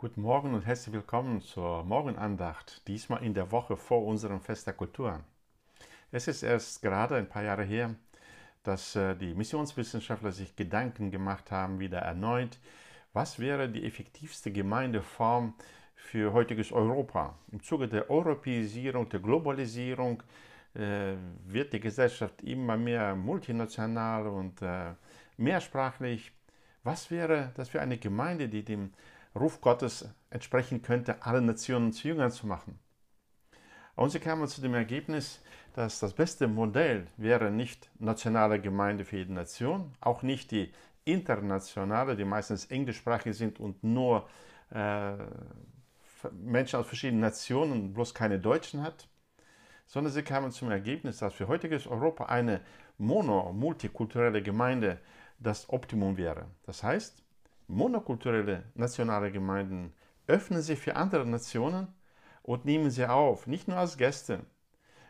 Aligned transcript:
Guten 0.00 0.22
Morgen 0.22 0.54
und 0.54 0.64
herzlich 0.64 0.94
willkommen 0.94 1.42
zur 1.42 1.84
Morgenandacht, 1.84 2.88
diesmal 2.88 3.22
in 3.22 3.34
der 3.34 3.52
Woche 3.52 3.76
vor 3.76 4.06
unserem 4.06 4.40
Fest 4.40 4.66
der 4.66 4.72
Kulturen. 4.72 5.24
Es 6.10 6.26
ist 6.26 6.42
erst 6.42 6.80
gerade 6.80 7.16
ein 7.16 7.28
paar 7.28 7.42
Jahre 7.42 7.64
her, 7.64 7.94
dass 8.62 8.96
äh, 8.96 9.14
die 9.14 9.34
Missionswissenschaftler 9.34 10.32
sich 10.32 10.56
Gedanken 10.56 11.10
gemacht 11.10 11.50
haben, 11.50 11.80
wieder 11.80 11.98
erneut, 11.98 12.58
was 13.12 13.38
wäre 13.38 13.68
die 13.68 13.84
effektivste 13.84 14.50
Gemeindeform 14.50 15.52
für 15.96 16.32
heutiges 16.32 16.72
Europa. 16.72 17.38
Im 17.52 17.62
Zuge 17.62 17.86
der 17.86 18.08
Europäisierung, 18.08 19.06
der 19.10 19.20
Globalisierung 19.20 20.22
äh, 20.72 21.12
wird 21.44 21.74
die 21.74 21.80
Gesellschaft 21.80 22.40
immer 22.40 22.78
mehr 22.78 23.14
multinational 23.14 24.28
und 24.28 24.62
äh, 24.62 24.94
mehrsprachlich. 25.36 26.32
Was 26.84 27.10
wäre 27.10 27.52
das 27.54 27.68
für 27.68 27.82
eine 27.82 27.98
Gemeinde, 27.98 28.48
die 28.48 28.64
dem 28.64 28.94
Ruf 29.34 29.60
Gottes 29.60 30.08
entsprechen 30.30 30.82
könnte, 30.82 31.22
alle 31.22 31.40
Nationen 31.40 31.92
zu 31.92 32.08
Jüngern 32.08 32.30
zu 32.30 32.46
machen. 32.46 32.78
Und 33.96 34.10
sie 34.10 34.20
kamen 34.20 34.48
zu 34.48 34.60
dem 34.60 34.74
Ergebnis, 34.74 35.42
dass 35.74 36.00
das 36.00 36.14
beste 36.14 36.48
Modell 36.48 37.06
wäre 37.16 37.50
nicht 37.50 37.90
nationale 37.98 38.60
Gemeinde 38.60 39.04
für 39.04 39.18
jede 39.18 39.32
Nation, 39.32 39.92
auch 40.00 40.22
nicht 40.22 40.50
die 40.50 40.72
internationale, 41.04 42.16
die 42.16 42.24
meistens 42.24 42.66
englischsprachig 42.66 43.36
sind 43.36 43.60
und 43.60 43.82
nur 43.84 44.28
äh, 44.70 45.14
Menschen 46.32 46.78
aus 46.78 46.86
verschiedenen 46.86 47.20
Nationen, 47.20 47.92
bloß 47.92 48.14
keine 48.14 48.38
Deutschen 48.38 48.82
hat, 48.82 49.08
sondern 49.86 50.12
sie 50.12 50.22
kamen 50.22 50.50
zum 50.50 50.70
Ergebnis, 50.70 51.18
dass 51.18 51.34
für 51.34 51.48
heutiges 51.48 51.86
Europa 51.86 52.26
eine 52.26 52.60
mono-multikulturelle 52.98 54.42
Gemeinde 54.42 54.98
das 55.38 55.68
Optimum 55.70 56.16
wäre. 56.16 56.46
Das 56.64 56.82
heißt, 56.82 57.22
monokulturelle 57.70 58.64
nationale 58.74 59.30
Gemeinden 59.30 59.92
öffnen 60.26 60.62
sich 60.62 60.78
für 60.78 60.96
andere 60.96 61.26
Nationen 61.26 61.88
und 62.42 62.64
nehmen 62.64 62.90
sie 62.90 63.06
auf, 63.06 63.46
nicht 63.46 63.68
nur 63.68 63.78
als 63.78 63.96
Gäste, 63.96 64.40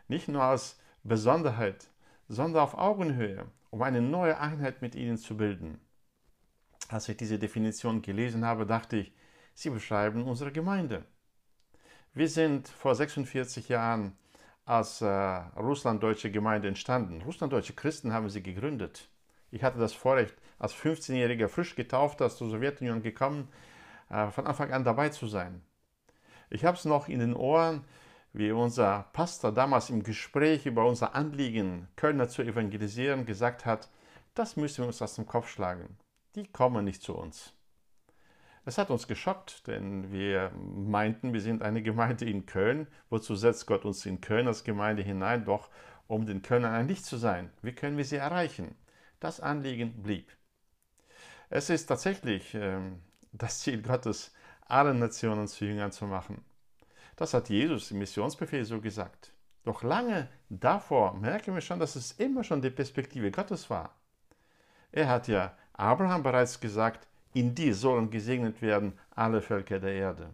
nicht 0.07 0.27
nur 0.27 0.43
als 0.43 0.79
Besonderheit, 1.03 1.89
sondern 2.27 2.63
auf 2.63 2.77
Augenhöhe, 2.77 3.45
um 3.71 3.81
eine 3.81 4.01
neue 4.01 4.39
Einheit 4.39 4.81
mit 4.81 4.95
ihnen 4.95 5.17
zu 5.17 5.37
bilden. 5.37 5.79
Als 6.89 7.09
ich 7.09 7.17
diese 7.17 7.39
Definition 7.39 8.01
gelesen 8.01 8.45
habe, 8.45 8.65
dachte 8.65 8.97
ich, 8.97 9.13
sie 9.53 9.69
beschreiben 9.69 10.23
unsere 10.23 10.51
Gemeinde. 10.51 11.05
Wir 12.13 12.27
sind 12.27 12.67
vor 12.67 12.95
46 12.95 13.69
Jahren 13.69 14.17
als 14.65 15.01
äh, 15.01 15.07
russlanddeutsche 15.07 16.31
Gemeinde 16.31 16.67
entstanden. 16.67 17.21
Russlanddeutsche 17.21 17.73
Christen 17.73 18.13
haben 18.13 18.29
sie 18.29 18.43
gegründet. 18.43 19.10
Ich 19.51 19.63
hatte 19.63 19.79
das 19.79 19.93
Vorrecht, 19.93 20.35
als 20.57 20.73
15-Jähriger 20.73 21.47
frisch 21.47 21.75
getauft 21.75 22.21
aus 22.21 22.37
der 22.37 22.47
Sowjetunion 22.47 23.03
gekommen, 23.03 23.49
äh, 24.09 24.29
von 24.31 24.47
Anfang 24.47 24.71
an 24.71 24.83
dabei 24.83 25.09
zu 25.09 25.27
sein. 25.27 25.61
Ich 26.49 26.65
habe 26.65 26.77
es 26.77 26.85
noch 26.85 27.07
in 27.07 27.19
den 27.19 27.35
Ohren, 27.35 27.83
wie 28.33 28.51
unser 28.51 29.09
Pastor 29.13 29.51
damals 29.51 29.89
im 29.89 30.03
Gespräch 30.03 30.65
über 30.65 30.85
unser 30.85 31.15
Anliegen, 31.15 31.87
Kölner 31.95 32.29
zu 32.29 32.41
evangelisieren, 32.41 33.25
gesagt 33.25 33.65
hat, 33.65 33.89
das 34.33 34.55
müssen 34.55 34.79
wir 34.79 34.87
uns 34.87 35.01
aus 35.01 35.15
dem 35.15 35.25
Kopf 35.25 35.49
schlagen. 35.49 35.97
Die 36.35 36.47
kommen 36.47 36.85
nicht 36.85 37.01
zu 37.01 37.15
uns. 37.15 37.53
Es 38.63 38.77
hat 38.77 38.89
uns 38.89 39.07
geschockt, 39.07 39.67
denn 39.67 40.11
wir 40.11 40.51
meinten, 40.55 41.33
wir 41.33 41.41
sind 41.41 41.63
eine 41.63 41.81
Gemeinde 41.81 42.25
in 42.25 42.45
Köln. 42.45 42.87
Wozu 43.09 43.35
setzt 43.35 43.65
Gott 43.65 43.85
uns 43.85 44.05
in 44.05 44.21
Köln 44.21 44.47
als 44.47 44.63
Gemeinde 44.63 45.01
hinein? 45.01 45.43
Doch 45.43 45.69
um 46.07 46.25
den 46.25 46.41
Kölnern 46.41 46.73
ein 46.73 46.87
Licht 46.87 47.05
zu 47.05 47.17
sein. 47.17 47.49
Wie 47.61 47.73
können 47.73 47.97
wir 47.97 48.05
sie 48.05 48.17
erreichen? 48.17 48.75
Das 49.21 49.39
Anliegen 49.39 50.01
blieb. 50.01 50.31
Es 51.51 51.69
ist 51.69 51.85
tatsächlich 51.85 52.55
äh, 52.55 52.79
das 53.31 53.59
Ziel 53.59 53.83
Gottes, 53.83 54.33
alle 54.65 54.95
Nationen 54.95 55.47
zu 55.47 55.63
Jüngern 55.65 55.91
zu 55.91 56.05
machen. 56.05 56.43
Das 57.17 57.35
hat 57.35 57.49
Jesus 57.49 57.91
im 57.91 57.99
Missionsbefehl 57.99 58.65
so 58.65 58.81
gesagt. 58.81 59.31
Doch 59.63 59.83
lange 59.83 60.27
davor 60.49 61.13
merken 61.13 61.53
wir 61.53 61.61
schon, 61.61 61.79
dass 61.79 61.95
es 61.95 62.13
immer 62.13 62.43
schon 62.43 62.63
die 62.63 62.71
Perspektive 62.71 63.29
Gottes 63.29 63.69
war. 63.69 63.95
Er 64.91 65.07
hat 65.07 65.27
ja 65.27 65.55
Abraham 65.73 66.23
bereits 66.23 66.59
gesagt, 66.59 67.07
in 67.35 67.53
die 67.53 67.73
sollen 67.73 68.09
gesegnet 68.09 68.59
werden 68.63 68.97
alle 69.11 69.43
Völker 69.43 69.79
der 69.79 69.93
Erde. 69.93 70.31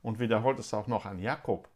Und 0.00 0.18
wiederholt 0.18 0.58
es 0.58 0.72
auch 0.72 0.86
noch 0.86 1.04
an 1.04 1.18
Jakob, 1.18 1.68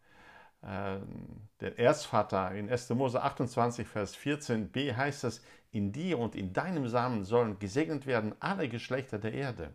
der 0.62 1.78
Erzvater 1.78 2.52
in 2.52 2.68
1. 2.68 2.90
Mose 2.90 3.22
28, 3.22 3.86
Vers 3.86 4.16
14b 4.16 4.96
heißt 4.96 5.24
es, 5.24 5.42
in 5.70 5.92
dir 5.92 6.18
und 6.18 6.34
in 6.34 6.52
deinem 6.52 6.88
Samen 6.88 7.24
sollen 7.24 7.58
gesegnet 7.58 8.06
werden 8.06 8.34
alle 8.40 8.68
Geschlechter 8.68 9.18
der 9.18 9.34
Erde. 9.34 9.74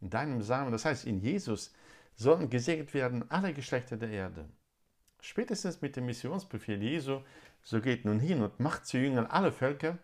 In 0.00 0.10
deinem 0.10 0.42
Samen, 0.42 0.72
das 0.72 0.84
heißt 0.84 1.06
in 1.06 1.20
Jesus, 1.20 1.72
sollen 2.14 2.50
gesegnet 2.50 2.92
werden 2.92 3.30
alle 3.30 3.54
Geschlechter 3.54 3.96
der 3.96 4.10
Erde. 4.10 4.48
Spätestens 5.20 5.80
mit 5.80 5.96
dem 5.96 6.06
Missionsbefehl 6.06 6.82
Jesu, 6.82 7.20
so 7.62 7.80
geht 7.80 8.04
nun 8.04 8.18
hin 8.18 8.42
und 8.42 8.58
macht 8.58 8.86
zu 8.86 8.98
Jüngern 8.98 9.26
alle 9.26 9.52
Völker 9.52 9.98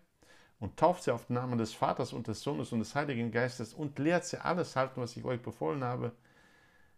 und 0.59 0.77
tauft 0.77 1.03
sie 1.03 1.13
auf 1.13 1.25
den 1.25 1.33
Namen 1.33 1.57
des 1.57 1.73
Vaters 1.73 2.13
und 2.13 2.27
des 2.27 2.41
Sohnes 2.41 2.71
und 2.71 2.79
des 2.79 2.95
Heiligen 2.95 3.31
Geistes 3.31 3.73
und 3.73 3.99
lehrt 3.99 4.25
sie 4.25 4.41
alles 4.43 4.77
halten, 4.77 5.01
was 5.01 5.17
ich 5.17 5.25
euch 5.25 5.41
befohlen 5.41 5.83
habe, 5.83 6.13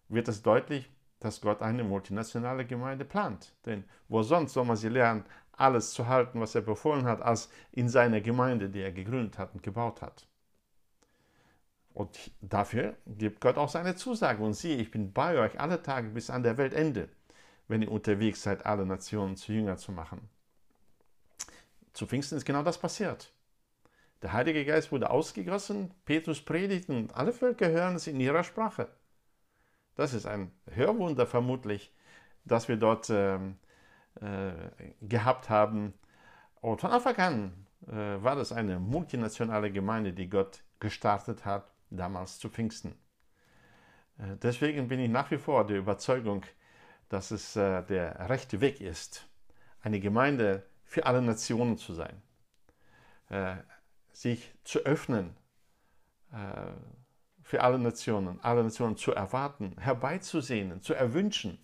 wird 0.08 0.28
es 0.28 0.44
deutlich, 0.44 0.90
dass 1.22 1.40
Gott 1.40 1.62
eine 1.62 1.84
multinationale 1.84 2.66
Gemeinde 2.66 3.06
plant. 3.06 3.54
Denn 3.66 3.86
wo 4.10 4.24
sonst 4.24 4.54
soll 4.54 4.66
man 4.66 4.76
sie 4.76 4.90
lernen, 4.90 5.24
alles 5.54 5.92
zu 5.92 6.08
halten, 6.08 6.42
was 6.42 6.56
er 6.56 6.62
befohlen 6.62 7.06
hat, 7.06 7.22
als 7.22 7.50
in 7.72 7.88
seiner 7.88 8.20
Gemeinde, 8.20 8.70
die 8.70 8.82
er 8.82 8.92
gegründet 8.92 9.38
hat 9.38 9.54
und 9.54 9.64
gebaut 9.64 10.02
hat. 10.02 10.28
Und 11.94 12.32
dafür 12.42 12.96
gibt 13.06 13.42
Gott 13.42 13.58
auch 13.58 13.70
seine 13.70 13.96
Zusage. 13.96 14.44
Und 14.44 14.54
siehe, 14.54 14.78
ich 14.78 14.92
bin 14.92 15.14
bei 15.14 15.38
euch 15.38 15.60
alle 15.60 15.82
Tage 15.82 16.10
bis 16.10 16.30
an 16.30 16.44
der 16.44 16.58
Weltende, 16.58 17.10
wenn 17.68 17.82
ihr 17.82 17.92
unterwegs 17.92 18.42
seid, 18.42 18.66
alle 18.66 18.86
Nationen 18.86 19.36
zu 19.36 19.54
Jünger 19.54 19.78
zu 19.78 19.92
machen. 19.92 20.28
Zu 21.94 22.08
Pfingsten 22.08 22.38
ist 22.38 22.46
genau 22.46 22.64
das 22.64 22.80
passiert. 22.80 23.32
Der 24.22 24.34
Heilige 24.34 24.66
Geist 24.66 24.92
wurde 24.92 25.10
ausgegossen, 25.10 25.94
Petrus 26.06 26.42
predigt 26.42 26.90
und 26.90 27.14
alle 27.16 27.34
Völker 27.34 27.70
hören 27.70 27.96
es 27.96 28.08
in 28.08 28.20
ihrer 28.20 28.44
Sprache. 28.44 28.88
Das 30.02 30.16
ist 30.16 30.26
ein 30.26 30.52
Hörwunder 30.66 31.28
vermutlich, 31.28 31.94
das 32.44 32.68
wir 32.68 32.78
dort 32.78 33.12
äh, 33.12 33.36
äh, 33.36 34.52
gehabt 35.00 35.52
haben. 35.52 35.94
Und 36.60 36.82
von 36.82 36.90
Anfang 36.90 37.16
an 37.18 37.68
äh, 37.86 38.24
war 38.24 38.36
das 38.36 38.52
eine 38.52 38.80
multinationale 38.80 39.72
Gemeinde, 39.72 40.12
die 40.12 40.28
Gott 40.28 40.64
gestartet 40.80 41.46
hat, 41.46 41.72
damals 41.92 42.40
zu 42.40 42.50
Pfingsten. 42.50 42.96
Äh, 44.18 44.38
deswegen 44.42 44.88
bin 44.88 45.00
ich 45.00 45.08
nach 45.12 45.30
wie 45.30 45.38
vor 45.38 45.68
der 45.68 45.78
Überzeugung, 45.78 46.48
dass 47.08 47.30
es 47.30 47.56
äh, 47.56 47.84
der 47.84 48.28
rechte 48.28 48.60
Weg 48.60 48.82
ist, 48.82 49.30
eine 49.84 50.00
Gemeinde 50.00 50.66
für 50.84 51.06
alle 51.06 51.22
Nationen 51.22 51.78
zu 51.78 51.94
sein, 51.94 52.24
äh, 53.30 53.58
sich 54.14 54.52
zu 54.64 54.80
öffnen 54.80 55.38
für 57.44 57.62
alle 57.62 57.80
Nationen, 57.80 58.40
alle 58.42 58.64
Nationen 58.64 58.98
zu 58.98 59.12
erwarten, 59.14 59.76
herbeizusehnen, 59.80 60.82
zu 60.82 60.94
erwünschen. 60.94 61.58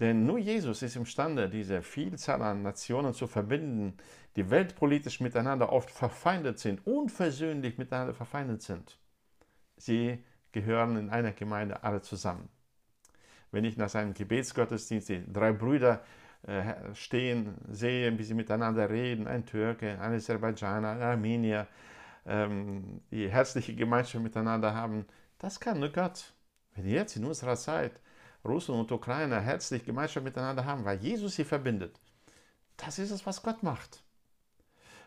Denn 0.00 0.26
nur 0.26 0.38
Jesus 0.38 0.82
ist 0.82 0.96
imstande, 0.96 1.48
diese 1.48 1.80
Vielzahl 1.82 2.42
an 2.42 2.62
Nationen 2.62 3.14
zu 3.14 3.26
verbinden, 3.26 3.96
die 4.36 4.50
weltpolitisch 4.50 5.20
miteinander 5.20 5.72
oft 5.72 5.90
verfeindet 5.90 6.58
sind, 6.58 6.84
unversöhnlich 6.86 7.78
miteinander 7.78 8.14
verfeindet 8.14 8.62
sind. 8.62 8.98
Sie 9.76 10.24
gehören 10.50 10.96
in 10.96 11.10
einer 11.10 11.32
Gemeinde 11.32 11.84
alle 11.84 12.02
zusammen. 12.02 12.48
Wenn 13.52 13.64
ich 13.64 13.76
nach 13.76 13.88
seinem 13.88 14.14
Gebetsgottesdienst 14.14 15.08
die 15.08 15.32
drei 15.32 15.52
Brüder 15.52 16.02
äh, 16.42 16.74
stehen 16.94 17.54
sehe, 17.70 18.18
wie 18.18 18.24
sie 18.24 18.34
miteinander 18.34 18.90
reden, 18.90 19.28
ein 19.28 19.46
Türke, 19.46 19.98
ein 20.00 20.12
Aserbaidschaner, 20.12 20.90
ein 20.90 21.02
Armenier, 21.02 21.68
ähm, 22.26 23.00
die 23.10 23.28
herzliche 23.28 23.74
Gemeinschaft 23.74 24.22
miteinander 24.22 24.74
haben, 24.74 25.06
das 25.38 25.60
kann 25.60 25.80
nur 25.80 25.90
Gott. 25.90 26.32
Wenn 26.74 26.88
jetzt 26.88 27.16
in 27.16 27.24
unserer 27.24 27.56
Zeit 27.56 28.00
Russen 28.44 28.74
und 28.74 28.90
Ukrainer 28.92 29.40
herzlich 29.40 29.84
Gemeinschaft 29.84 30.24
miteinander 30.24 30.64
haben, 30.64 30.84
weil 30.84 30.98
Jesus 30.98 31.36
sie 31.36 31.44
verbindet, 31.44 32.00
das 32.76 32.98
ist 32.98 33.10
es, 33.10 33.24
was 33.26 33.42
Gott 33.42 33.62
macht. 33.62 34.02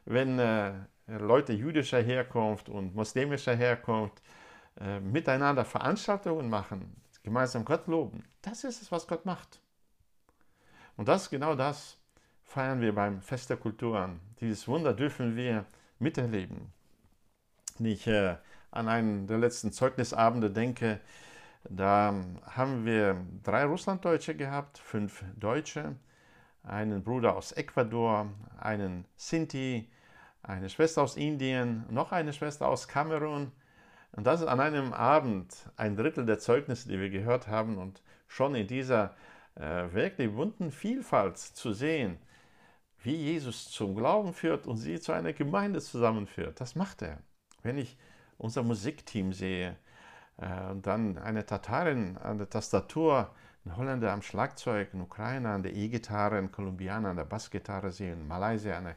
Wenn 0.05 0.39
äh, 0.39 0.73
Leute 1.07 1.53
jüdischer 1.53 2.01
Herkunft 2.01 2.69
und 2.69 2.95
muslimischer 2.95 3.55
Herkunft 3.55 4.21
äh, 4.79 4.99
miteinander 4.99 5.65
Veranstaltungen 5.65 6.49
machen, 6.49 7.01
gemeinsam 7.23 7.65
Gott 7.65 7.87
loben, 7.87 8.23
das 8.41 8.63
ist 8.63 8.81
es, 8.81 8.91
was 8.91 9.07
Gott 9.07 9.25
macht. 9.25 9.59
Und 10.95 11.07
das 11.07 11.29
genau 11.29 11.55
das 11.55 11.97
feiern 12.43 12.79
wir 12.79 12.95
beim 12.95 13.21
Fest 13.21 13.49
der 13.49 13.57
Kulturen. 13.57 14.19
Dieses 14.39 14.67
Wunder 14.67 14.93
dürfen 14.93 15.35
wir 15.35 15.65
miterleben 15.99 16.71
ich 17.85 18.07
äh, 18.07 18.35
an 18.71 18.87
einen 18.87 19.27
der 19.27 19.37
letzten 19.37 19.71
Zeugnisabende 19.71 20.51
denke, 20.51 20.99
da 21.69 22.13
haben 22.45 22.85
wir 22.85 23.17
drei 23.43 23.65
Russlanddeutsche 23.65 24.35
gehabt, 24.35 24.77
fünf 24.77 25.23
Deutsche, 25.35 25.95
einen 26.63 27.03
Bruder 27.03 27.35
aus 27.35 27.51
Ecuador, 27.51 28.29
einen 28.59 29.05
Sinti, 29.15 29.89
eine 30.43 30.69
Schwester 30.69 31.01
aus 31.03 31.17
Indien, 31.17 31.85
noch 31.89 32.11
eine 32.11 32.33
Schwester 32.33 32.67
aus 32.67 32.87
Kamerun, 32.87 33.51
Und 34.11 34.25
das 34.25 34.41
ist 34.41 34.47
an 34.47 34.59
einem 34.59 34.93
Abend 34.93 35.53
ein 35.75 35.95
Drittel 35.95 36.25
der 36.25 36.39
Zeugnisse, 36.39 36.89
die 36.89 36.99
wir 36.99 37.09
gehört 37.09 37.47
haben 37.47 37.77
und 37.77 38.01
schon 38.27 38.55
in 38.55 38.67
dieser 38.67 39.15
äh, 39.55 39.91
wirklich 39.93 40.31
bunten 40.33 40.71
Vielfalt 40.71 41.37
zu 41.37 41.73
sehen, 41.73 42.17
wie 43.03 43.15
Jesus 43.15 43.69
zum 43.71 43.95
Glauben 43.95 44.33
führt 44.33 44.67
und 44.67 44.77
sie 44.77 44.99
zu 44.99 45.11
einer 45.11 45.33
Gemeinde 45.33 45.81
zusammenführt. 45.81 46.59
Das 46.61 46.75
macht 46.75 47.01
er. 47.01 47.19
Wenn 47.63 47.77
ich 47.77 47.97
unser 48.37 48.63
Musikteam 48.63 49.33
sehe 49.33 49.75
äh, 50.37 50.71
und 50.71 50.85
dann 50.85 51.17
eine 51.17 51.45
Tatarin 51.45 52.17
an 52.17 52.37
der 52.37 52.49
Tastatur, 52.49 53.33
ein 53.65 53.75
Holländer 53.75 54.11
am 54.13 54.21
Schlagzeug, 54.21 54.93
ein 54.93 55.01
Ukrainer 55.01 55.49
an 55.49 55.63
der 55.63 55.73
E-Gitarre, 55.73 56.37
ein 56.37 56.51
Kolumbianer 56.51 57.09
an 57.09 57.17
der 57.17 57.25
Bassgitarre 57.25 57.91
sehe, 57.91 58.13
ein 58.13 58.27
Malaysier 58.27 58.77
an 58.77 58.85
der 58.85 58.95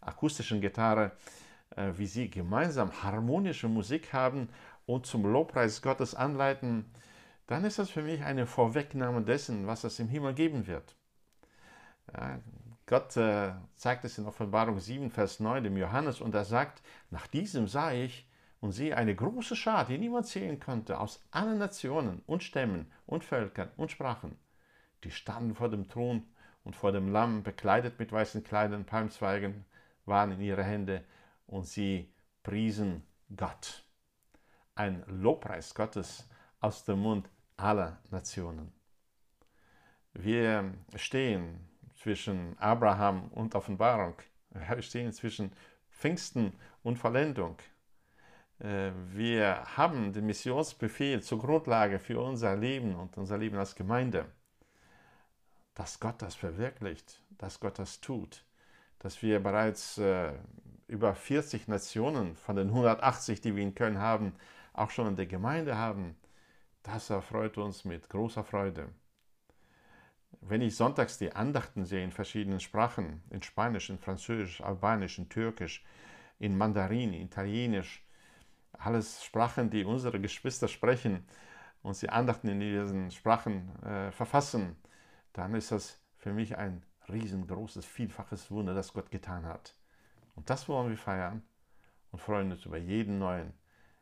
akustischen 0.00 0.60
Gitarre, 0.60 1.12
äh, 1.76 1.92
wie 1.96 2.06
sie 2.06 2.30
gemeinsam 2.30 3.02
harmonische 3.02 3.68
Musik 3.68 4.12
haben 4.12 4.48
und 4.86 5.06
zum 5.06 5.24
Lobpreis 5.24 5.82
Gottes 5.82 6.14
anleiten, 6.14 6.84
dann 7.46 7.64
ist 7.64 7.78
das 7.78 7.90
für 7.90 8.02
mich 8.02 8.22
eine 8.22 8.46
Vorwegnahme 8.46 9.22
dessen, 9.22 9.66
was 9.66 9.84
es 9.84 9.98
im 9.98 10.08
Himmel 10.08 10.34
geben 10.34 10.66
wird. 10.66 10.96
Ja, 12.12 12.38
Gott 12.90 13.16
äh, 13.16 13.52
zeigt 13.76 14.04
es 14.04 14.18
in 14.18 14.26
Offenbarung 14.26 14.80
7, 14.80 15.12
Vers 15.12 15.38
9 15.38 15.62
dem 15.62 15.76
Johannes 15.76 16.20
und 16.20 16.34
er 16.34 16.44
sagt, 16.44 16.82
nach 17.10 17.28
diesem 17.28 17.68
sah 17.68 17.92
ich 17.92 18.28
und 18.60 18.72
siehe 18.72 18.96
eine 18.96 19.14
große 19.14 19.54
Schar, 19.54 19.84
die 19.86 19.96
niemand 19.96 20.26
sehen 20.26 20.58
konnte, 20.58 20.98
aus 20.98 21.24
allen 21.30 21.58
Nationen 21.58 22.20
und 22.26 22.42
Stämmen 22.42 22.90
und 23.06 23.22
Völkern 23.22 23.70
und 23.76 23.92
Sprachen. 23.92 24.36
Die 25.04 25.12
standen 25.12 25.54
vor 25.54 25.68
dem 25.68 25.88
Thron 25.88 26.24
und 26.64 26.74
vor 26.74 26.90
dem 26.90 27.12
Lamm, 27.12 27.44
bekleidet 27.44 28.00
mit 28.00 28.10
weißen 28.10 28.42
Kleidern, 28.42 28.84
Palmzweigen 28.84 29.66
waren 30.04 30.32
in 30.32 30.40
ihre 30.40 30.64
Hände 30.64 31.04
und 31.46 31.68
sie 31.68 32.12
priesen 32.42 33.04
Gott. 33.36 33.84
Ein 34.74 35.04
Lobpreis 35.06 35.76
Gottes 35.76 36.28
aus 36.58 36.82
dem 36.82 36.98
Mund 36.98 37.30
aller 37.56 38.00
Nationen. 38.10 38.72
Wir 40.12 40.74
stehen 40.96 41.69
zwischen 42.00 42.58
Abraham 42.58 43.28
und 43.28 43.54
Offenbarung. 43.54 44.14
Wir 44.50 44.82
stehen 44.82 45.12
zwischen 45.12 45.52
Pfingsten 45.90 46.54
und 46.82 46.98
Vollendung. 46.98 47.56
Äh, 48.58 48.92
wir 49.12 49.62
haben 49.76 50.12
den 50.12 50.26
Missionsbefehl 50.26 51.22
zur 51.22 51.38
Grundlage 51.38 51.98
für 51.98 52.20
unser 52.20 52.56
Leben 52.56 52.94
und 52.94 53.18
unser 53.18 53.36
Leben 53.36 53.58
als 53.58 53.74
Gemeinde. 53.74 54.26
Dass 55.74 56.00
Gott 56.00 56.22
das 56.22 56.34
verwirklicht, 56.34 57.22
dass 57.38 57.60
Gott 57.60 57.78
das 57.78 58.00
tut, 58.00 58.44
dass 58.98 59.22
wir 59.22 59.40
bereits 59.40 59.98
äh, 59.98 60.32
über 60.88 61.14
40 61.14 61.68
Nationen 61.68 62.34
von 62.34 62.56
den 62.56 62.68
180, 62.68 63.40
die 63.40 63.54
wir 63.54 63.62
in 63.62 63.74
Köln 63.74 63.98
haben, 63.98 64.34
auch 64.72 64.90
schon 64.90 65.06
in 65.06 65.16
der 65.16 65.26
Gemeinde 65.26 65.76
haben, 65.76 66.16
das 66.82 67.10
erfreut 67.10 67.58
uns 67.58 67.84
mit 67.84 68.08
großer 68.08 68.42
Freude. 68.42 68.88
Wenn 70.42 70.62
ich 70.62 70.74
sonntags 70.74 71.18
die 71.18 71.32
Andachten 71.32 71.84
sehe 71.84 72.02
in 72.02 72.12
verschiedenen 72.12 72.60
Sprachen, 72.60 73.22
in 73.30 73.42
Spanisch, 73.42 73.90
in 73.90 73.98
Französisch, 73.98 74.62
Albanisch, 74.62 75.18
in 75.18 75.28
Türkisch, 75.28 75.84
in 76.38 76.56
Mandarin, 76.56 77.12
in 77.12 77.22
Italienisch, 77.22 78.02
alles 78.72 79.22
Sprachen, 79.22 79.68
die 79.68 79.84
unsere 79.84 80.18
Geschwister 80.18 80.66
sprechen 80.66 81.26
und 81.82 81.94
sie 81.94 82.08
Andachten 82.08 82.48
in 82.48 82.60
diesen 82.60 83.10
Sprachen 83.10 83.70
äh, 83.84 84.10
verfassen, 84.12 84.76
dann 85.34 85.54
ist 85.54 85.72
das 85.72 86.00
für 86.16 86.32
mich 86.32 86.56
ein 86.56 86.82
riesengroßes, 87.10 87.84
vielfaches 87.84 88.50
Wunder, 88.50 88.74
das 88.74 88.92
Gott 88.92 89.10
getan 89.10 89.44
hat. 89.44 89.74
Und 90.36 90.48
das 90.48 90.68
wollen 90.68 90.88
wir 90.88 90.96
feiern 90.96 91.42
und 92.12 92.18
freuen 92.18 92.50
uns 92.50 92.64
über 92.64 92.78
jeden 92.78 93.18
neuen, 93.18 93.52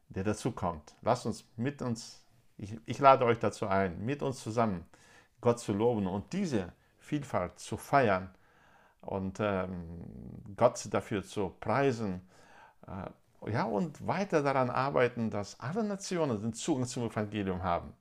der 0.08 0.22
dazukommt. 0.22 0.94
Lasst 1.02 1.26
uns 1.26 1.44
mit 1.56 1.82
uns, 1.82 2.24
ich, 2.56 2.76
ich 2.86 2.98
lade 3.00 3.24
euch 3.24 3.40
dazu 3.40 3.66
ein, 3.66 4.04
mit 4.04 4.22
uns 4.22 4.40
zusammen 4.40 4.84
Gott 5.40 5.60
zu 5.60 5.72
loben 5.72 6.06
und 6.06 6.32
diese 6.32 6.72
Vielfalt 6.98 7.58
zu 7.58 7.76
feiern 7.76 8.30
und 9.00 9.38
ähm, 9.40 10.04
Gott 10.56 10.86
dafür 10.90 11.22
zu 11.22 11.54
preisen. 11.60 12.20
Äh, 12.86 13.52
ja, 13.52 13.64
und 13.64 14.06
weiter 14.06 14.42
daran 14.42 14.68
arbeiten, 14.68 15.30
dass 15.30 15.60
alle 15.60 15.84
Nationen 15.84 16.40
den 16.40 16.52
Zugang 16.52 16.86
zum 16.86 17.06
Evangelium 17.06 17.62
haben. 17.62 17.94